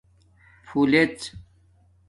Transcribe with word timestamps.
پُھولڎ 0.65 1.17